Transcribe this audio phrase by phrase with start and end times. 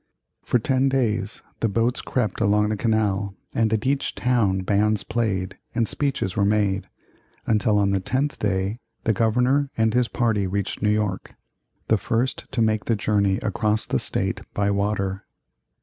[0.41, 5.59] For ten days the boats crept along the canal, and at each town bands played,
[5.75, 6.89] and speeches were made,
[7.45, 11.35] until on the tenth day the Governor and his party reached New York
[11.87, 15.23] the first to make the journey across the State by water.